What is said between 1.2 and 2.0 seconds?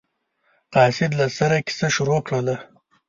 سره کیسه